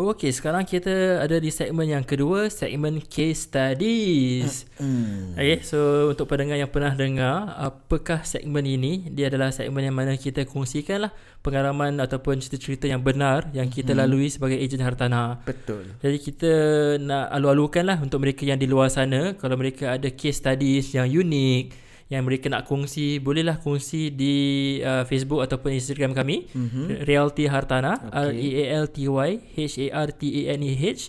Okey, 0.00 0.32
sekarang 0.32 0.64
kita 0.64 1.20
ada 1.20 1.36
di 1.36 1.52
segmen 1.52 1.84
yang 1.84 2.00
kedua, 2.00 2.48
segmen 2.48 3.04
case 3.04 3.44
studies. 3.44 4.64
Hmm. 4.80 5.36
Okay, 5.36 5.60
so 5.60 6.08
untuk 6.08 6.24
pendengar 6.24 6.56
yang 6.56 6.72
pernah 6.72 6.96
dengar, 6.96 7.52
apakah 7.52 8.24
segmen 8.24 8.64
ini? 8.64 9.12
Dia 9.12 9.28
adalah 9.28 9.52
segmen 9.52 9.84
yang 9.84 9.92
mana 9.92 10.16
kita 10.16 10.48
kongsikan 10.48 11.04
lah 11.04 11.12
pengalaman 11.44 12.00
ataupun 12.00 12.40
cerita-cerita 12.40 12.88
yang 12.88 13.04
benar 13.04 13.52
yang 13.52 13.68
kita 13.68 13.92
Hmm. 13.92 14.00
lalui 14.00 14.32
sebagai 14.32 14.56
ejen 14.56 14.80
hartanah. 14.80 15.44
Betul. 15.44 15.92
Jadi 16.00 16.16
kita 16.16 16.52
nak 16.96 17.28
alu-alukan 17.36 17.84
lah 17.84 18.00
untuk 18.00 18.24
mereka 18.24 18.48
yang 18.48 18.56
di 18.56 18.64
luar 18.64 18.88
sana 18.88 19.36
Kalau 19.36 19.60
mereka 19.60 20.00
ada 20.00 20.08
case 20.08 20.40
studies 20.40 20.96
yang 20.96 21.12
unik 21.12 21.89
Yang 22.10 22.22
mereka 22.26 22.46
nak 22.48 22.66
kongsi 22.66 23.16
Bolehlah 23.16 23.56
kongsi 23.56 24.10
di 24.10 24.34
uh, 24.82 25.06
Facebook 25.06 25.40
ataupun 25.40 25.72
Instagram 25.72 26.10
kami 26.10 26.50
Mhm. 26.50 27.06
Realty 27.06 27.46
Hartana 27.46 28.02
Okay. 28.02 28.34
R-E-A-L-T-Y 28.34 29.30
H-A-R-T-A-N-E-H 29.56 31.00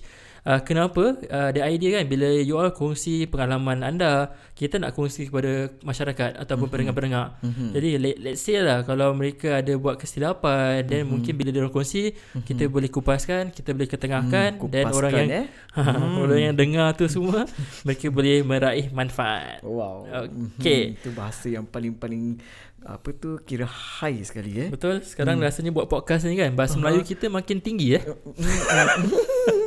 Uh, 0.41 0.57
kenapa? 0.65 1.21
Uh, 1.29 1.53
ada 1.53 1.69
idea 1.69 2.01
kan 2.01 2.09
bila 2.09 2.25
you 2.41 2.57
all 2.57 2.73
kongsi 2.73 3.29
pengalaman 3.29 3.85
anda 3.85 4.33
kita 4.57 4.81
nak 4.81 4.97
kongsi 4.97 5.29
kepada 5.29 5.69
masyarakat 5.85 6.33
ataupun 6.33 6.65
Mhm. 6.65 6.73
pendengar-pendengar 6.73 7.25
Mhm. 7.45 7.67
jadi 7.77 7.89
let, 8.01 8.15
let's 8.25 8.41
say 8.41 8.57
lah 8.57 8.81
kalau 8.81 9.13
mereka 9.13 9.61
ada 9.61 9.69
buat 9.77 10.01
kesilapan 10.01 10.81
then 10.81 11.05
Mhm. 11.05 11.09
mungkin 11.13 11.33
bila 11.37 11.49
dia 11.53 11.69
kongsi 11.69 12.17
kita 12.41 12.65
boleh 12.73 12.89
kupaskan 12.89 13.53
kita 13.53 13.69
boleh 13.69 13.85
ketengahkan 13.85 14.57
Hmm, 14.57 14.69
dan 14.73 14.85
orang 14.89 15.13
yang 15.13 15.29
eh? 15.29 15.45
Hmm. 15.77 16.17
Orang 16.25 16.39
yang 16.41 16.55
dengar 16.57 16.97
tu 16.97 17.05
semua 17.05 17.45
Mereka 17.85 18.09
boleh 18.09 18.41
meraih 18.41 18.89
manfaat 18.89 19.61
Wow. 19.61 20.09
Okey. 20.57 20.97
Mhm. 20.97 21.05
Itu 21.05 21.09
bahasa 21.13 21.53
yang 21.53 21.69
paling-paling 21.69 22.41
apa 22.81 23.13
tu 23.13 23.37
kira 23.45 23.69
high 23.69 24.25
sekali 24.25 24.57
eh. 24.57 24.69
Betul? 24.73 25.05
Sekarang 25.05 25.37
hmm. 25.37 25.45
rasanya 25.45 25.69
buat 25.69 25.85
podcast 25.85 26.25
ni 26.25 26.33
kan 26.33 26.49
Bahasa 26.57 26.81
uh-huh. 26.81 26.89
Melayu 26.89 27.05
kita 27.05 27.29
makin 27.29 27.61
tinggi 27.61 27.93
eh 27.93 28.03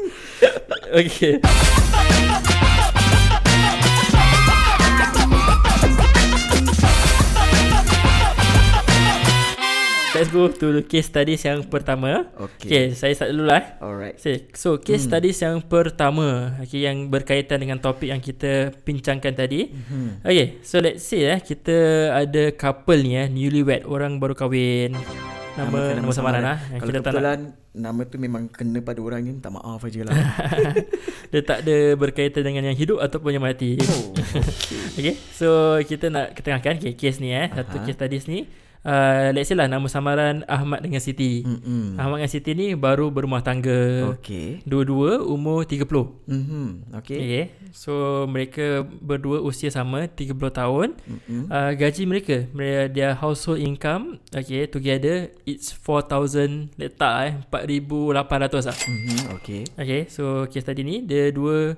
Okay 0.94 1.42
Let's 10.14 10.30
go 10.30 10.46
to 10.46 10.66
the 10.70 10.86
case 10.86 11.10
studies 11.10 11.42
yang 11.42 11.66
pertama 11.66 12.30
Okay. 12.38 12.70
Okay, 12.70 12.84
saya 12.94 13.10
start 13.18 13.34
dulu 13.34 13.50
lah 13.50 13.58
eh 13.58 13.66
Alright. 13.82 14.22
Okay, 14.22 14.46
so 14.54 14.78
case 14.78 15.02
hmm. 15.02 15.10
studies 15.10 15.42
yang 15.42 15.58
pertama 15.66 16.54
okay, 16.62 16.86
Yang 16.86 17.10
berkaitan 17.10 17.58
dengan 17.58 17.82
topik 17.82 18.14
yang 18.14 18.22
kita 18.22 18.70
bincangkan 18.86 19.34
tadi 19.34 19.74
Hmm. 19.74 20.22
Okay, 20.22 20.62
so 20.62 20.78
let's 20.78 21.02
say 21.02 21.26
eh 21.26 21.42
Kita 21.42 21.74
ada 22.14 22.54
couple 22.54 23.02
ni 23.02 23.18
eh 23.18 23.26
Newlywed, 23.26 23.82
orang 23.90 24.22
baru 24.22 24.38
kahwin 24.38 24.94
Nama, 25.54 25.70
nama, 25.70 26.02
nama 26.02 26.10
samaran 26.10 26.42
lah 26.42 26.58
Kalau 26.58 26.90
kita 26.90 26.98
tak 26.98 27.14
nak 27.14 27.14
kebetulan 27.14 27.40
nama 27.74 28.00
tu 28.06 28.16
memang 28.18 28.42
kena 28.50 28.78
pada 28.82 28.98
orang 28.98 29.22
ni 29.22 29.30
minta 29.38 29.54
maaf 29.54 29.82
aja 29.86 30.02
lah. 30.02 30.14
Dia 31.30 31.40
tak 31.46 31.62
ada 31.62 31.76
berkaitan 31.94 32.42
dengan 32.42 32.66
yang 32.70 32.78
hidup 32.78 32.98
Ataupun 32.98 33.30
yang 33.30 33.44
mati 33.46 33.78
oh, 33.78 34.10
okay. 34.98 35.14
Okay, 35.14 35.14
so 35.30 35.78
kita 35.86 36.10
nak 36.10 36.34
ketengahkan 36.34 36.82
okay, 36.82 36.98
Case 36.98 37.22
ni 37.22 37.30
eh 37.30 37.46
Satu 37.54 37.78
Aha. 37.78 37.86
case 37.86 37.94
studies 37.94 38.26
ni 38.26 38.50
uh, 38.84 39.32
Let's 39.32 39.48
say 39.48 39.56
lah 39.56 39.66
Nama 39.66 39.84
samaran 39.84 40.44
Ahmad 40.46 40.80
dengan 40.80 40.98
Siti 40.98 41.40
Mm-mm. 41.40 41.96
Ahmad 41.96 42.20
dengan 42.20 42.30
Siti 42.30 42.52
ni 42.52 42.72
baru 42.72 43.08
berumah 43.08 43.40
tangga 43.40 44.12
Okay. 44.14 44.60
Dua-dua 44.62 45.20
umur 45.20 45.64
30 45.64 45.84
Mhm. 46.24 46.94
Okay. 46.94 47.18
Okay 47.18 47.44
So 47.72 47.92
mereka 48.24 48.64
berdua 48.84 49.40
usia 49.40 49.68
sama 49.68 50.06
30 50.06 50.30
tahun 50.50 50.88
Mm-mm. 51.02 51.48
uh, 51.48 51.72
Gaji 51.72 52.02
mereka 52.04 52.46
mereka- 52.50 52.86
Their 52.86 53.12
household 53.14 53.58
income 53.58 54.20
Okay 54.30 54.64
together 54.66 55.32
It's 55.42 55.72
4,000 55.72 56.76
Letak 56.76 57.14
eh 57.20 57.32
4,800 57.48 58.14
lah 58.62 58.76
Mhm. 58.78 59.18
Okay. 59.36 59.62
Okay 59.74 60.00
so 60.06 60.22
case 60.46 60.62
tadi 60.62 60.80
ni 60.80 61.02
Dia 61.02 61.28
dua 61.30 61.74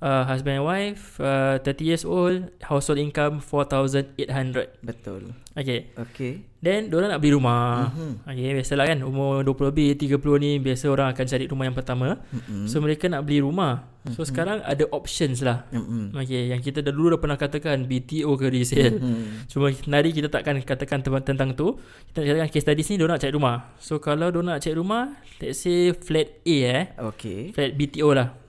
uh, 0.00 0.24
Husband 0.24 0.58
and 0.58 0.66
wife 0.66 1.16
uh, 1.18 1.60
30 1.62 1.80
years 1.80 2.04
old 2.04 2.48
Household 2.60 2.98
income 2.98 3.38
4,800 3.40 4.80
Betul. 4.82 5.32
Okay 5.52 5.90
Okay. 5.94 6.44
Then 6.60 6.88
diorang 6.88 7.10
nak 7.10 7.20
beli 7.20 7.32
rumah 7.32 7.92
Mhm. 7.92 8.24
Okay 8.24 8.50
biasalah 8.52 8.84
kan 8.86 8.98
Umur 9.00 9.40
20 9.42 9.70
lebih 9.72 9.88
30 9.96 10.16
ni 10.38 10.50
Biasa 10.58 10.88
orang 10.88 11.08
akan 11.10 11.24
cari 11.24 11.44
rumah 11.46 11.64
yang 11.64 11.76
pertama 11.76 12.08
Mm-mm. 12.30 12.68
So 12.68 12.78
mereka 12.78 13.08
nak 13.08 13.24
beli 13.24 13.40
rumah 13.40 13.88
So 14.08 14.24
sekarang 14.24 14.64
ada 14.64 14.88
options 14.92 15.44
lah 15.44 15.68
Mm-mm. 15.68 16.16
Okay, 16.16 16.48
yang 16.48 16.60
kita 16.60 16.80
dah 16.80 16.88
dulu 16.88 17.12
dah 17.12 17.20
pernah 17.20 17.36
katakan 17.36 17.84
BTO 17.84 18.32
ke 18.32 18.48
resale. 18.48 18.96
Mhm. 18.96 19.44
Cuma 19.44 19.68
hari 19.68 20.16
kita 20.16 20.32
takkan 20.32 20.56
katakan 20.64 21.04
tentang, 21.04 21.52
tu. 21.52 21.76
Kita 22.08 22.24
nak 22.24 22.40
cakap 22.40 22.48
case 22.48 22.64
studies 22.64 22.88
ni 22.88 22.96
dia 22.96 23.04
nak 23.04 23.20
cari 23.20 23.32
rumah. 23.36 23.76
So 23.76 24.00
kalau 24.00 24.32
dia 24.32 24.40
nak 24.40 24.64
cari 24.64 24.72
rumah, 24.72 25.20
let's 25.36 25.60
say 25.60 25.92
flat 25.92 26.32
A 26.48 26.56
eh, 26.64 26.82
Okay. 27.12 27.52
flat 27.52 27.76
BTO 27.76 28.08
lah. 28.16 28.39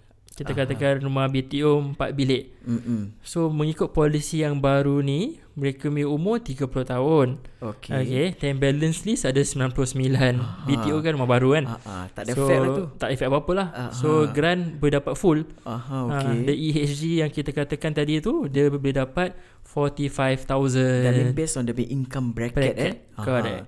Kita 0.41 0.51
Aha. 0.51 0.59
katakan 0.65 1.05
rumah 1.05 1.29
BTO 1.29 1.93
4 1.93 2.17
bilik. 2.17 2.49
Mm-mm. 2.65 3.13
So 3.21 3.45
mengikut 3.47 3.93
polisi 3.93 4.41
yang 4.41 4.57
baru 4.57 4.99
ni, 4.99 5.37
mereka 5.53 5.85
punya 5.85 6.09
umur 6.09 6.41
30 6.41 6.65
tahun. 6.65 7.27
Okay. 7.61 7.93
Okay, 8.01 8.25
then 8.35 8.57
balance 8.57 9.05
list 9.05 9.29
ada 9.29 9.37
99. 9.37 9.85
Aha. 10.09 10.65
BTO 10.65 10.97
kan 10.99 11.13
rumah 11.13 11.29
baru 11.29 11.53
kan. 11.53 11.65
Ah, 11.67 11.77
ah, 11.85 12.05
tak 12.09 12.25
ada 12.25 12.33
so, 12.33 12.41
so, 12.41 12.49
lah 12.49 12.67
tu. 12.73 12.83
Tak 12.97 13.09
efek 13.13 13.29
apa-apa 13.29 13.51
lah. 13.53 13.67
Aha. 13.69 13.89
So 13.93 14.25
grant 14.27 14.81
boleh 14.81 14.97
dapat 14.97 15.13
full. 15.13 15.45
Aha, 15.61 15.97
Okay. 16.01 16.17
okay. 16.17 16.33
Uh, 16.33 16.45
the 16.49 16.55
EHG 16.57 17.01
yang 17.21 17.29
kita 17.29 17.53
katakan 17.53 17.93
tadi 17.93 18.17
tu 18.17 18.49
dia 18.49 18.65
boleh 18.65 18.97
dapat 18.97 19.37
45,000 19.61 21.05
Dan 21.05 21.31
based 21.33 21.55
on 21.55 21.65
the 21.65 21.75
income 21.85 22.33
bracket, 22.33 22.73
bracket. 22.73 22.77
eh. 22.77 22.93
Correct. 23.15 23.65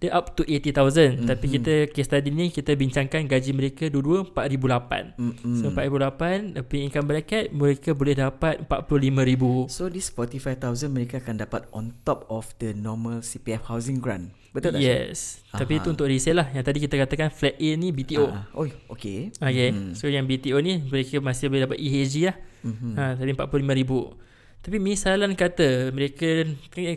Dia 0.00 0.16
up 0.16 0.32
to 0.32 0.48
80,000 0.48 0.72
mm-hmm. 0.72 1.28
tapi 1.28 1.46
kita 1.60 1.74
case 1.92 2.08
study 2.08 2.32
ni 2.32 2.48
kita 2.48 2.72
bincangkan 2.72 3.28
gaji 3.28 3.52
mereka 3.52 3.84
dua-dua 3.92 4.24
4,008. 4.32 5.20
Mm-mm. 5.20 5.56
So 5.60 5.68
4,008 5.76 6.56
tapi 6.56 6.76
income 6.88 7.06
bracket 7.06 7.52
mereka 7.52 7.92
boleh 7.92 8.16
dapat 8.16 8.64
45,000. 8.64 9.68
So 9.68 9.92
this 9.92 10.08
45,000 10.08 10.88
mereka 10.88 11.20
akan 11.20 11.44
dapat 11.44 11.68
on 11.76 11.92
top 12.08 12.24
of 12.32 12.48
the 12.64 12.72
normal 12.72 13.20
CPF 13.20 13.68
housing 13.68 14.00
grant. 14.00 14.32
Betul 14.50 14.74
tak? 14.74 14.82
Yes. 14.82 15.44
Tapi 15.52 15.78
Aha. 15.78 15.80
itu 15.84 15.88
untuk 15.94 16.10
resale 16.10 16.42
lah. 16.42 16.48
Yang 16.50 16.64
tadi 16.66 16.78
kita 16.82 16.94
katakan 16.98 17.28
flat 17.30 17.54
A 17.54 17.70
ni 17.78 17.94
BTO. 17.94 18.26
Ah, 18.26 18.48
oh, 18.56 18.66
okay. 18.90 19.30
Okay. 19.38 19.68
Mhm. 19.70 19.94
So 19.94 20.10
yang 20.10 20.26
BTO 20.26 20.58
ni 20.58 20.82
mereka 20.82 21.22
masih 21.22 21.52
boleh 21.52 21.68
dapat 21.70 21.78
EHG 21.78 22.14
lah. 22.26 22.36
Mhm. 22.66 22.92
Ha, 22.98 23.02
tadi 23.14 23.30
45,000. 23.36 24.16
Tapi 24.60 24.76
misalan 24.76 25.32
kata 25.38 25.94
mereka 25.94 26.44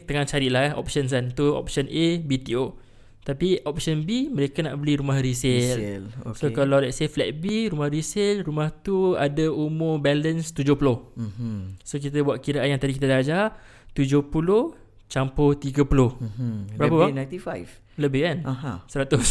tengah 0.07 0.25
carilah 0.27 0.71
eh, 0.71 0.73
options 0.73 1.13
kan. 1.13 1.31
Tu 1.31 1.45
option 1.51 1.85
A 1.87 2.05
BTO. 2.23 2.79
Tapi 3.23 3.63
option 3.63 4.03
B 4.03 4.27
mereka 4.27 4.59
nak 4.59 4.75
beli 4.83 4.99
rumah 4.99 5.15
resale. 5.17 5.79
Resale. 5.79 6.07
Okay. 6.27 6.39
So 6.39 6.45
kalau 6.51 6.83
let's 6.83 6.99
say 6.99 7.07
flat 7.07 7.31
B 7.39 7.71
rumah 7.71 7.87
resale, 7.87 8.43
rumah 8.43 8.67
tu 8.69 9.15
ada 9.15 9.47
umur 9.47 10.03
balance 10.03 10.51
70. 10.51 11.15
Mhm. 11.15 11.79
So 11.87 11.95
kita 11.97 12.19
buat 12.19 12.43
kiraan 12.43 12.67
yang 12.67 12.81
tadi 12.83 12.99
kita 12.99 13.07
dah 13.07 13.23
ajar 13.23 13.45
70 13.95 14.75
campur 15.07 15.55
30. 15.55 16.19
Mhm. 16.19 16.75
Berapa, 16.75 16.83
Lebih 16.83 16.99
bang? 16.99 17.11
95. 17.31 17.69
Lebih 17.93 18.21
kan? 18.25 18.37
Aha. 18.43 18.73
100. 18.89 19.21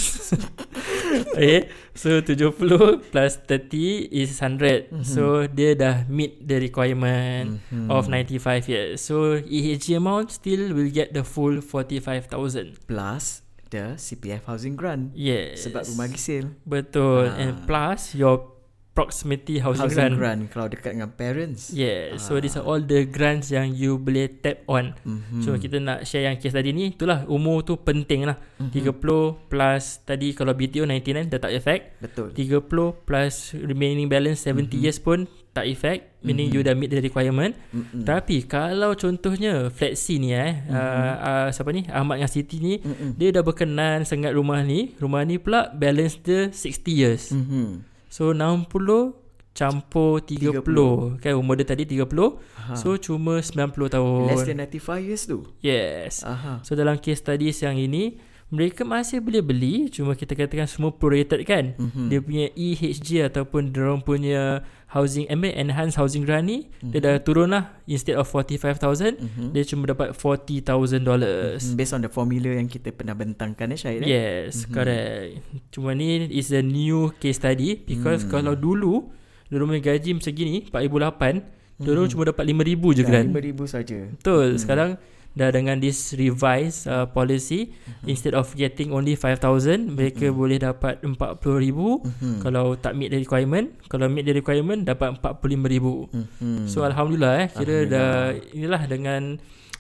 okay. 1.35 1.69
So 1.93 2.23
70 2.23 3.03
plus 3.13 3.33
30 3.45 4.09
is 4.09 4.31
100. 4.33 4.89
Mhm. 4.89 5.05
So 5.05 5.45
dia 5.51 5.75
dah 5.77 6.07
meet 6.09 6.41
the 6.41 6.63
requirement 6.63 7.61
Mhm. 7.69 7.91
of 7.91 8.07
95 8.09 8.71
years. 8.71 9.03
So 9.05 9.37
EHG 9.37 9.99
amount 9.99 10.33
still 10.33 10.73
will 10.73 10.89
get 10.89 11.13
the 11.13 11.27
full 11.27 11.61
45,000. 11.61 12.79
Plus 12.87 13.43
the 13.73 13.97
CPF 13.97 14.45
housing 14.45 14.77
grant. 14.77 15.17
Yes. 15.17 15.65
Sebab 15.65 15.89
rumah 15.89 16.07
resale. 16.07 16.53
Betul. 16.63 17.27
Ah. 17.27 17.41
And 17.41 17.65
plus 17.65 18.13
your 18.13 18.53
proximity 18.93 19.57
housing, 19.57 19.89
Housing 19.89 19.97
grant. 19.97 20.15
grant 20.21 20.43
kalau 20.53 20.69
dekat 20.69 20.93
dengan 20.93 21.09
parents. 21.11 21.73
Yeah. 21.73 22.13
So 22.21 22.37
Ah. 22.37 22.45
these 22.45 22.55
are 22.55 22.63
all 22.63 22.77
the 22.77 23.09
grants 23.09 23.49
yang 23.49 23.73
you 23.73 23.97
boleh 23.97 24.29
tap 24.29 24.69
on. 24.69 24.93
Mhm. 25.01 25.41
So 25.41 25.57
kita 25.57 25.81
nak 25.81 26.05
share 26.05 26.29
yang 26.29 26.37
case 26.37 26.53
tadi 26.53 26.77
ni 26.77 26.93
Itulah 26.93 27.25
umur 27.25 27.65
tu 27.65 27.81
penting 27.81 28.29
lah 28.29 28.37
Mhm. 28.61 28.69
30 28.69 29.41
plus 29.49 30.05
Tadi 30.05 30.37
kalau 30.37 30.53
BTO 30.53 30.85
99 30.85 31.25
dah 31.27 31.41
tak 31.41 31.57
effect 31.57 31.97
Betul. 32.05 32.37
30 32.37 32.61
plus 32.93 33.57
remaining 33.57 34.13
balance 34.13 34.45
70 34.45 34.77
Mhm. 34.77 34.85
years 34.85 35.01
pun 35.01 35.25
tak 35.53 35.69
effect 35.69 36.09
Meaning 36.23 36.49
Mhm. 36.49 36.55
you 36.55 36.63
dah 36.63 36.73
meet 36.73 36.89
the 36.89 36.99
requirement 36.99 37.53
Mhm. 37.71 38.03
Tapi 38.03 38.47
kalau 38.47 38.95
contohnya 38.95 39.69
Flat 39.69 39.95
C 39.95 40.17
ni 40.17 40.33
eh 40.33 40.65
Mhm. 40.65 40.73
uh, 40.73 41.15
uh, 41.21 41.47
Siapa 41.49 41.71
ni 41.71 41.83
Ahmad 41.87 42.17
dengan 42.17 42.31
Siti 42.31 42.57
ni 42.57 42.79
Mhm. 42.79 43.15
Dia 43.15 43.29
dah 43.31 43.43
berkenan 43.43 44.03
sangat 44.03 44.33
rumah 44.33 44.61
ni 44.61 44.97
Rumah 44.97 45.23
ni 45.23 45.37
pula 45.37 45.69
balance 45.71 46.17
dia 46.17 46.49
60 46.49 46.95
years 46.95 47.31
Mhm. 47.31 47.85
So 48.09 48.33
60 48.33 49.13
campur 49.53 50.25
30, 50.25 50.65
30. 50.65 51.21
Kan 51.21 51.37
umur 51.37 51.61
dia 51.61 51.69
tadi 51.69 51.85
30 51.85 52.41
Aha. 52.57 52.73
So 52.73 52.97
cuma 52.97 53.45
90 53.45 53.91
tahun 53.91 54.33
less 54.33 54.49
than 54.49 54.57
95 54.57 54.97
years 54.99 55.29
tu. 55.29 55.45
Yes 55.61 56.25
Aha. 56.25 56.65
So 56.65 56.73
dalam 56.73 56.97
case 56.97 57.21
studies 57.21 57.61
yang 57.61 57.77
ini 57.77 58.17
mereka 58.49 58.85
masih 58.85 59.21
boleh 59.21 59.41
beli 59.41 59.89
cuma 59.89 60.13
kita 60.13 60.37
katakan 60.37 60.69
semua 60.69 60.93
prorated 60.93 61.41
kan 61.43 61.73
Mhm. 61.73 62.09
dia 62.09 62.21
punya 62.21 62.47
EHG 62.53 63.25
ataupun 63.25 63.73
dia 63.73 63.97
punya 63.99 64.61
housing 64.93 65.25
I 65.27 65.35
mean, 65.35 65.57
enhanced 65.57 65.97
housing 65.97 66.23
grant 66.23 66.45
ni 66.45 66.69
dia 66.85 67.01
dah 67.01 67.17
turun 67.19 67.49
lah 67.49 67.73
instead 67.85 68.15
of 68.15 68.29
45,000 68.29 69.17
Mhm. 69.17 69.47
dia 69.51 69.65
cuma 69.65 69.89
dapat 69.89 70.13
40,000 70.13 71.01
dollars 71.01 71.65
Mm, 71.65 71.75
Based 71.75 71.93
on 71.93 72.01
the 72.01 72.13
formula 72.13 72.53
yang 72.53 72.69
kita 72.69 72.93
pernah 72.93 73.13
bentangkan 73.13 73.73
eh 73.73 73.79
Syahid 73.79 74.01
eh? 74.05 74.09
Yes, 74.09 74.53
mm-hmm. 74.63 74.73
correct. 74.73 75.31
Cuma 75.71 75.93
ni 75.93 76.29
is 76.29 76.53
a 76.53 76.61
new 76.61 77.09
case 77.17 77.41
study 77.41 77.81
because 77.81 78.23
Hmm. 78.23 78.31
kalau 78.31 78.53
dulu 78.53 79.09
dia 79.49 79.61
punya 79.61 79.81
gaji 79.83 80.11
macam 80.13 80.33
gini 80.33 80.65
4008, 80.69 81.45
Mhm. 81.77 81.85
dia 81.85 82.09
cuma 82.09 82.23
dapat 82.25 82.45
5000 82.45 82.89
je 82.93 83.03
kan. 83.03 83.25
RM5,000 83.29 83.65
saja. 83.67 83.99
Betul. 84.13 84.47
Hmm. 84.49 84.61
Sekarang 84.61 84.91
dah 85.33 85.49
dengan 85.49 85.81
this 85.81 86.13
revised 86.13 86.85
uh, 86.85 87.09
policy 87.09 87.73
Mhm. 87.73 88.05
instead 88.07 88.35
of 88.35 88.53
getting 88.53 88.93
only 88.93 89.17
5000 89.17 89.89
mereka 89.89 90.29
boleh 90.29 90.61
dapat 90.61 91.01
40000 91.01 92.05
Mhm. 92.05 92.45
kalau 92.45 92.77
tak 92.77 92.93
meet 92.93 93.09
the 93.09 93.19
requirement 93.19 93.73
kalau 93.89 94.07
meet 94.07 94.29
the 94.29 94.37
requirement 94.37 94.85
dapat 94.85 95.17
45000 95.17 96.13
Mhm. 96.13 96.69
so 96.69 96.85
alhamdulillah 96.85 97.35
eh 97.39 97.49
kira 97.49 97.77
dah 97.85 98.11
Alhamdulillah. 98.37 98.53
inilah 98.53 98.83
dengan 98.85 99.23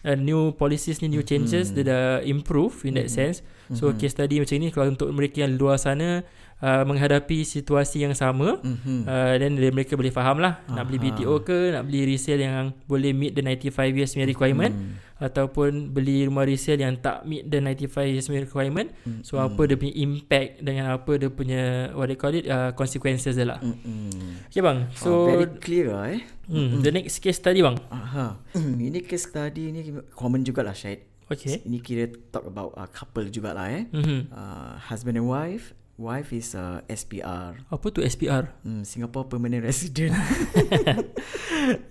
uh, 0.02 0.16
new 0.16 0.50
policies 0.52 0.98
ni 0.98 1.12
new 1.12 1.22
changes 1.22 1.70
Mhm. 1.70 1.74
dia 1.76 1.84
dah 1.84 2.04
improve 2.24 2.82
in 2.82 2.96
that 2.96 3.06
Mhm. 3.06 3.14
sense 3.14 3.38
so 3.70 3.92
Mhm. 3.92 3.96
case 3.96 4.12
study 4.12 4.40
macam 4.40 4.56
ni 4.56 4.68
kalau 4.68 4.88
untuk 4.88 5.08
mereka 5.12 5.44
yang 5.44 5.54
luar 5.54 5.76
sana 5.76 6.24
uh, 6.62 6.82
menghadapi 6.82 7.42
situasi 7.42 8.00
yang 8.00 8.14
sama 8.14 8.56
Mhm. 8.56 9.02
uh, 9.02 9.34
then 9.36 9.52
dia- 9.54 9.68
mereka 9.68 9.92
boleh 9.92 10.08
faham 10.10 10.38
lah 10.38 10.62
nak 10.66 10.86
beli. 10.86 11.02
BTO 11.02 11.42
ke 11.42 11.70
nak 11.70 11.84
beli 11.84 12.06
resale 12.06 12.40
yang 12.40 12.70
boleh 12.84 13.10
meet 13.10 13.32
the 13.32 13.42
95 13.42 13.66
years 13.92 14.10
punya 14.10 14.24
requirement 14.24 14.70
Mhm. 14.72 14.94
ataupun 15.20 15.70
beli 15.88 16.22
rumah 16.22 16.42
resale 16.42 16.80
yang 16.80 16.94
tak 16.96 17.22
meet 17.22 17.44
the 17.44 17.58
95 17.58 17.86
years 18.08 18.24
punya 18.24 18.42
requirement 18.42 18.88
Mhm. 19.00 19.22
so 19.22 19.38
apa 19.38 19.58
dia 19.64 19.76
punya 19.76 19.94
impact 19.96 20.50
dengan 20.60 20.84
apa 20.92 21.12
dia 21.14 21.28
punya 21.28 21.62
what 21.92 22.06
they 22.06 22.16
call 22.16 22.30
it 22.30 22.44
uh, 22.44 22.70
consequences 22.72 23.34
dia 23.34 23.44
lah 23.44 23.58
Mhm. 23.58 24.46
okay 24.46 24.58
bang 24.60 24.78
So 24.92 25.06
oh, 25.08 25.26
so 25.26 25.30
very 25.32 25.58
clear 25.58 25.86
lah 25.90 26.10
eh. 26.10 26.22
hmm, 26.44 26.80
the 26.80 26.90
next 26.92 27.18
case 27.18 27.36
study 27.36 27.58
bang 27.58 27.78
Aha. 27.88 28.38
ini 28.80 28.98
case 29.00 29.26
study 29.26 29.70
ni 29.70 29.80
common 30.12 30.42
jugalah 30.42 30.72
Syahid. 30.72 31.06
okay 31.24 31.58
Ini 31.60 31.78
kira 31.78 32.04
talk 32.28 32.44
about 32.44 32.74
uh, 32.74 32.86
couple 32.86 33.26
jugalah 33.26 33.66
eh. 33.68 33.86
mm-hmm. 33.88 34.20
Uh, 34.28 34.74
husband 34.84 35.16
and 35.16 35.24
wife. 35.24 35.72
Wife 36.02 36.34
is 36.34 36.58
uh, 36.58 36.82
SPR. 36.90 37.54
apa 37.70 37.86
tu 37.94 38.02
SPR 38.02 38.50
Hmm, 38.66 38.82
Singapore 38.82 39.30
Permanent 39.30 39.62
Resident. 39.62 40.10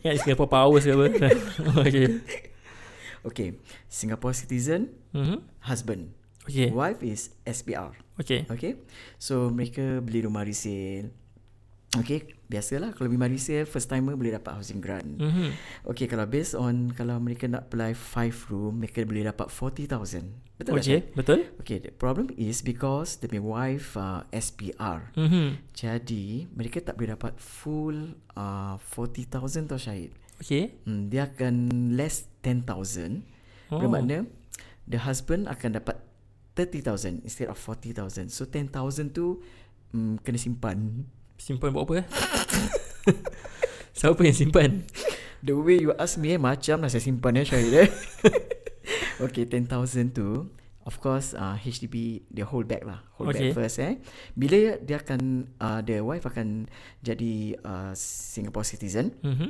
Kan 0.03 0.15
Singapore 0.27 0.51
Power 0.51 0.83
ke 0.83 0.91
apa 0.91 1.07
Okay 1.87 2.19
okay. 3.23 3.49
Singapore 3.87 4.35
citizen, 4.35 4.91
mm-hmm. 5.15 5.39
husband. 5.63 6.11
Okay 6.43 6.75
Wife 6.75 6.99
is 7.07 7.31
SPR. 7.47 7.95
Okay 8.19 8.43
Okay. 8.51 8.75
So 9.15 9.47
mereka 9.47 10.03
beli 10.03 10.27
rumah 10.27 10.43
resale. 10.43 11.07
Okay, 11.91 12.23
biasalah 12.51 12.91
kalau 12.91 13.07
rumah 13.07 13.31
resale 13.31 13.63
first 13.63 13.87
timer 13.87 14.19
boleh 14.19 14.35
dapat 14.35 14.59
housing 14.59 14.83
grant. 14.83 15.07
mm-hmm. 15.15 15.55
Okay, 15.87 16.11
kalau 16.11 16.27
based 16.27 16.51
on 16.51 16.91
kalau 16.91 17.15
mereka 17.23 17.47
nak 17.47 17.71
apply 17.71 17.95
5 17.95 18.51
room, 18.51 18.83
mereka 18.83 19.07
boleh 19.07 19.23
dapat 19.23 19.47
40,000. 19.47 20.51
Betul 20.59 20.77
tak? 20.77 20.83
Okay 20.83 20.99
Betul 21.15 21.39
Okay, 21.63 21.77
the 21.79 21.89
problem 21.95 22.27
is 22.35 22.59
because 22.59 23.17
the 23.23 23.31
wife 23.39 23.95
uh, 23.95 24.27
SPR. 24.35 25.15
mm-hmm. 25.15 25.71
Jadi, 25.71 26.51
mereka 26.51 26.83
tak 26.83 26.99
boleh 26.99 27.15
dapat 27.15 27.39
full 27.39 28.19
uh, 28.35 28.75
40,000 28.75 29.71
tau 29.71 29.79
Syahid. 29.79 30.11
Okay 30.43 30.75
Hmm, 30.83 31.07
dia 31.07 31.31
akan 31.31 31.71
less 31.95 32.27
10,000. 32.43 32.67
oh. 33.71 33.79
Bermakna 33.79 34.27
the 34.89 34.99
husband 34.99 35.47
akan 35.47 35.79
dapat 35.79 36.03
30,000 36.59 37.23
instead 37.23 37.47
of 37.47 37.55
40,000. 37.55 38.27
So 38.27 38.43
10,000 38.43 39.15
tu 39.15 39.39
hmm, 39.95 40.19
kena 40.25 40.37
simpan. 40.41 41.07
Simpan 41.41 41.73
buat 41.73 41.89
apa 41.89 41.93
eh 42.01 42.07
Siapa 43.97 44.21
yang 44.21 44.37
simpan 44.37 44.85
The 45.41 45.57
way 45.57 45.81
you 45.81 45.97
ask 45.97 46.21
me 46.21 46.37
eh, 46.37 46.39
macam 46.39 46.85
lah 46.85 46.89
saya 46.93 47.01
simpan 47.01 47.41
eh 47.41 47.45
Syahid 47.49 47.73
eh. 47.73 47.89
okay, 49.25 49.49
10,000 49.49 49.65
tu 50.13 50.53
of 50.85 50.97
course 51.01 51.33
uh, 51.37 51.57
HDB 51.57 52.25
dia 52.29 52.45
hold 52.45 52.65
back 52.65 52.85
lah. 52.85 53.01
Hold 53.17 53.33
Okay. 53.33 53.53
back 53.53 53.57
first 53.57 53.77
eh. 53.81 53.97
Bila 54.33 54.77
dia 54.81 54.97
akan 55.01 55.49
uh, 55.61 55.81
the 55.85 56.01
wife 56.01 56.25
akan 56.25 56.69
jadi 57.05 57.57
uh, 57.61 57.93
Singapore 57.97 58.65
citizen, 58.65 59.13
mm-hmm. 59.21 59.49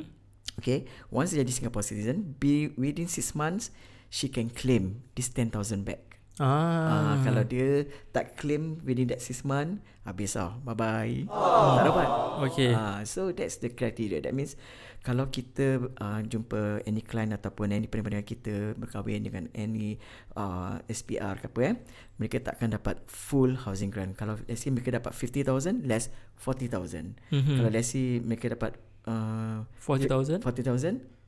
okay. 0.60 0.84
Once 1.08 1.32
dia 1.32 1.44
jadi 1.44 1.52
Singapore 1.52 1.84
citizen, 1.84 2.36
be 2.36 2.72
within 2.76 3.08
6 3.08 3.36
months 3.36 3.72
she 4.12 4.28
can 4.28 4.52
claim 4.52 5.00
this 5.16 5.32
10,000 5.32 5.56
back. 5.88 6.11
Ah, 6.40 7.12
Ah, 7.12 7.16
kalau 7.20 7.44
dia 7.44 7.84
tak 8.08 8.40
claim 8.40 8.80
within 8.88 9.04
that 9.12 9.20
6 9.20 9.44
month, 9.44 9.84
habis 10.08 10.32
lah. 10.32 10.56
Bye-bye. 10.64 11.28
Tak 11.28 11.82
dapat. 11.84 12.08
Okay 12.48 12.70
Ah, 12.72 13.04
so 13.04 13.28
that's 13.36 13.60
the 13.60 13.68
criteria. 13.68 14.24
That 14.24 14.32
means 14.32 14.56
kalau 15.02 15.28
kita 15.28 15.82
uh, 15.98 16.20
jumpa 16.22 16.86
any 16.86 17.02
client 17.02 17.34
ataupun 17.34 17.74
any 17.74 17.90
pendengar 17.90 18.22
kita 18.22 18.78
berkahwin 18.78 19.26
dengan 19.26 19.50
any 19.52 19.98
uh, 20.38 20.78
SPR 20.86 21.42
ke 21.42 21.50
apa 21.50 21.60
eh, 21.60 21.74
mereka 22.22 22.38
tak 22.38 22.62
akan 22.62 22.78
dapat 22.78 22.96
full 23.10 23.58
housing 23.66 23.90
grant. 23.90 24.14
Kalau 24.14 24.38
let's 24.46 24.62
say 24.62 24.70
mereka 24.70 24.94
dapat 24.94 25.10
50,000 25.10 25.84
less 25.90 26.08
40,000. 26.38 27.18
mm-hmm. 27.28 27.56
Kalau 27.58 27.70
let's 27.74 27.90
say 27.90 28.22
mereka 28.22 28.54
dapat 28.54 28.78
uh, 29.10 29.66
40,000 29.82 30.38
40,000 30.40 31.21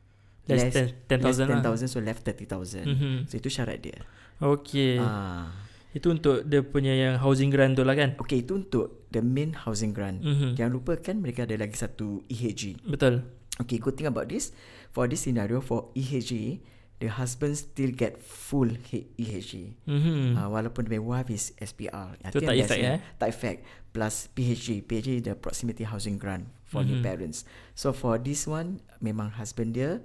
Less 0.45 0.69
10 1.09 1.09
10,000 1.09 1.49
lah 1.49 1.61
10,000 1.65 1.89
so 1.89 1.99
left 1.99 2.21
30,000. 2.23 2.85
mm-hmm. 2.85 3.15
So 3.27 3.35
itu 3.37 3.49
syarat 3.49 3.81
dia. 3.81 3.99
Okay 4.37 4.99
Ah. 4.99 5.49
Itu 5.91 6.11
untuk 6.11 6.43
dia 6.43 6.59
punya 6.61 6.91
yang 6.91 7.23
housing 7.23 7.49
grant 7.49 7.79
tu 7.79 7.87
lah 7.87 7.95
kan 7.95 8.19
Okay, 8.19 8.43
itu 8.43 8.59
untuk 8.59 9.07
the 9.09 9.23
main 9.23 9.55
housing 9.55 9.95
grant. 9.95 10.21
mm-hmm. 10.21 10.59
Jangan 10.59 10.73
lupakan 10.75 11.15
mereka 11.17 11.47
ada 11.47 11.55
lagi 11.55 11.79
satu 11.79 12.21
EHG. 12.27 12.83
Betul 12.85 13.23
Okay, 13.55 13.79
good 13.79 13.95
thing 13.95 14.11
about 14.11 14.27
this, 14.27 14.51
for 14.91 15.07
this 15.07 15.23
scenario, 15.23 15.63
for 15.63 15.95
EHG, 15.95 16.59
the 16.99 17.07
husband 17.07 17.55
still 17.55 17.95
get 17.95 18.19
full 18.19 18.67
EHG. 19.15 19.79
mm-hmm. 19.87 20.35
Uh, 20.35 20.51
walaupun 20.51 20.91
the 20.91 20.99
wife 20.99 21.31
is 21.31 21.55
SPR. 21.57 22.19
I 22.19 22.35
So, 22.35 22.43
think 22.43 22.51
tak 22.51 22.59
effect, 22.59 22.83
it. 22.83 22.91
eh? 22.91 22.99
Tak 23.15 23.29
effect. 23.31 23.59
Plus 23.95 24.27
PHG. 24.29 24.83
PHG 24.83 25.09
the 25.23 25.39
proximity 25.39 25.87
housing 25.87 26.19
grant 26.19 26.51
for 26.67 26.83
mm-hmm. 26.83 26.99
Mhm. 26.99 27.07
parents. 27.07 27.47
So 27.73 27.95
for 27.95 28.19
this 28.19 28.43
one, 28.45 28.83
memang 28.99 29.39
husband 29.39 29.79
dia 29.79 30.03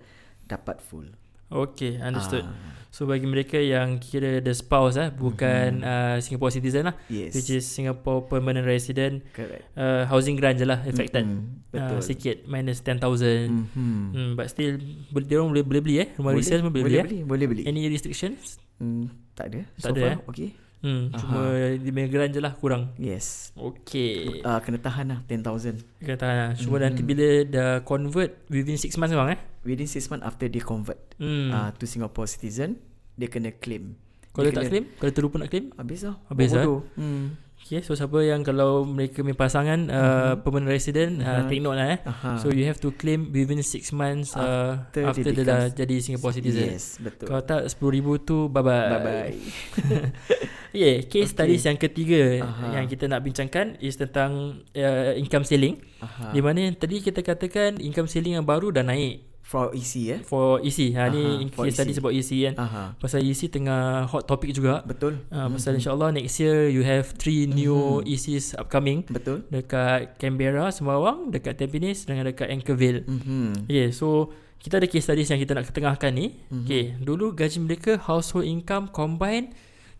dapat 0.49 0.81
full. 0.81 1.05
Okay 1.49 1.97
understood 1.97 2.45
Ah, 2.45 2.77
So 2.93 3.09
bagi 3.09 3.25
mereka 3.25 3.57
yang 3.57 3.97
kira 3.97 4.37
the 4.37 4.53
spouse 4.53 5.01
eh 5.01 5.09
Bukan 5.09 5.81
uh, 5.81 6.21
Singapore 6.21 6.53
citizen 6.53 6.85
lah 6.85 6.95
yes. 7.09 7.33
Which 7.33 7.49
is 7.49 7.65
Singapore 7.65 8.29
permanent 8.29 8.69
resident 8.69 9.25
correct. 9.33 9.65
uh, 9.73 10.05
Housing 10.05 10.37
grant 10.37 10.61
je 10.61 10.65
lah 10.69 10.77
affected 10.85 11.25
Mm-mm, 11.25 11.73
uh, 11.73 11.97
betul. 11.97 11.99
Sikit 12.05 12.37
minus 12.45 12.85
10,000 12.85 13.01
Mm-hmm. 13.49 14.01
Hmm, 14.13 14.29
but 14.37 14.45
still 14.45 14.77
boleh 15.09 15.25
dia 15.25 15.41
orang 15.41 15.49
boleh 15.49 15.65
boleh 15.65 15.81
beli 15.81 15.95
eh. 16.01 16.07
Rumah 16.21 16.37
resale 16.37 16.61
pun 16.61 16.69
boleh, 16.69 16.85
boleh 16.85 17.01
beli. 17.01 17.09
beli, 17.09 17.19
boleh 17.25 17.45
beli. 17.49 17.61
Eh? 17.65 17.69
Any 17.73 17.81
restrictions? 17.89 18.61
Hmm, 18.77 19.09
tak 19.33 19.49
ada. 19.49 19.65
Tak 19.81 19.81
so 19.81 19.89
ada, 19.89 20.01
far, 20.01 20.13
eh? 20.13 20.17
okay. 20.29 20.49
Hmm, 20.79 21.11
cuma 21.11 21.39
di 21.75 21.89
migrant 21.89 22.29
je 22.29 22.39
lah 22.39 22.53
kurang. 22.53 22.95
Yes. 22.95 23.51
Okay. 23.51 24.39
Uh, 24.39 24.59
kena 24.59 24.77
tahan 24.77 25.05
lah 25.07 25.19
10,000. 25.23 25.75
Kita 25.97 26.15
tahan 26.17 26.35
lah. 26.35 26.51
Cuma 26.55 26.75
Mhm. 26.75 26.83
nanti 26.83 27.01
bila 27.01 27.27
dah 27.43 27.71
convert 27.81 28.31
within 28.47 28.75
6 28.75 28.95
months 28.95 29.11
bang 29.11 29.29
eh. 29.29 29.39
Within 29.61 29.85
6 29.85 30.07
months 30.07 30.23
after 30.23 30.45
dia 30.45 30.61
convert 30.61 30.95
Hmm. 31.15 31.49
uh, 31.49 31.69
to 31.73 31.83
Singapore 31.83 32.25
citizen, 32.25 32.79
dia 33.13 33.27
kena 33.27 33.51
claim. 33.53 33.99
kalau 34.29 34.45
dia 34.45 34.53
tak 34.53 34.61
kena- 34.61 34.71
claim, 34.71 34.85
kalau 34.95 35.11
terlupa 35.11 35.35
nak 35.37 35.49
claim. 35.49 35.65
Habis 35.73 35.99
lah. 36.01 36.15
Habis 36.25 36.49
lah. 36.49 36.63
bodoh. 36.63 36.81
Hmm. 36.95 37.35
Okay, 37.59 37.83
so 37.83 37.91
siapa 37.91 38.15
yang 38.19 38.39
kalau 38.39 38.87
mereka 38.87 39.19
punya 39.19 39.35
pasangan 39.35 39.79
uh, 39.85 40.39
permanent 40.39 40.71
resident, 40.71 41.19
uh, 41.19 41.43
Mhm. 41.43 41.47
take 41.49 41.59
note 41.59 41.75
lah 41.75 41.87
eh. 41.89 41.99
Aha. 42.01 42.39
So 42.39 42.49
you 42.49 42.63
have 42.63 42.79
to 42.79 42.89
claim 42.89 43.29
within 43.29 43.59
6 43.59 43.91
months 43.91 44.31
uh, 44.31 44.79
After 44.87 45.03
after, 45.03 45.29
dia 45.29 45.43
dah 45.43 45.67
jadi 45.67 45.95
Singapore 45.99 46.31
citizen. 46.31 46.71
Yes, 46.71 46.95
betul. 46.97 47.27
Kalau 47.27 47.43
tak 47.43 47.67
10,000 47.67 47.99
tu 48.17 48.47
bye 48.47 48.63
bye. 48.63 49.35
Bye. 50.69 50.77
Yeah, 50.77 50.95
case 51.03 51.29
Okay. 51.29 51.33
studies 51.49 51.63
yang 51.63 51.75
ketiga 51.75 52.21
Aha. 52.39 52.75
yang 52.75 52.85
kita 52.85 53.05
nak 53.05 53.21
bincangkan 53.21 53.77
is 53.79 53.95
tentang 53.95 54.31
uh, 54.69 55.11
income 55.13 55.41
ceiling. 55.41 55.81
Aha. 55.97 56.29
Di 56.29 56.39
mana 56.39 56.63
yang 56.63 56.75
tadi 56.75 56.99
kita 56.99 57.19
katakan 57.19 57.77
income 57.77 58.05
ceiling 58.05 58.33
yang 58.33 58.43
baru 58.43 58.69
dah 58.69 58.81
naik 58.81 59.25
For 59.41 59.73
EC 59.73 59.93
eh. 60.07 60.19
for 60.21 60.61
EC. 60.61 60.93
Ha 60.93 61.09
ni 61.09 61.25
Aha, 61.41 61.49
for 61.49 61.65
case 61.65 61.73
study 61.73 61.89
EC. 61.89 61.97
sebab 61.97 62.11
EC 62.13 62.31
kan. 62.45 62.53
Aha. 62.59 62.83
Pasal 62.95 63.25
EC 63.25 63.49
tengah 63.49 64.05
hot 64.05 64.23
topic 64.23 64.53
juga. 64.53 64.85
Betul. 64.85 65.25
Uh, 65.27 65.49
Mhm. 65.49 65.57
pasal 65.57 65.71
insyaAllah 65.73 66.13
next 66.13 66.37
year 66.37 66.69
you 66.69 66.85
have 66.85 67.17
three 67.17 67.49
new 67.49 67.97
Mhm. 67.97 68.05
ECs 68.05 68.53
upcoming 68.53 69.01
Betul. 69.03 69.49
dekat 69.49 70.21
Canberra, 70.21 70.69
Sembawang, 70.69 71.33
dekat 71.33 71.57
Tampines 71.57 72.05
dengan 72.05 72.29
dekat 72.29 72.45
Anchorville. 72.45 73.01
Mhm. 73.03 73.65
Okay, 73.65 73.89
so 73.89 74.29
kita 74.61 74.77
ada 74.77 74.85
case 74.85 75.09
studies 75.09 75.25
yang 75.27 75.41
kita 75.41 75.57
nak 75.57 75.65
ketengahkan 75.65 76.13
ni. 76.13 76.37
Mhm. 76.53 76.63
Okay, 76.63 76.83
dulu 77.01 77.33
gaji 77.33 77.57
mereka 77.57 77.97
household 77.97 78.45
income 78.45 78.85
combine 78.85 79.49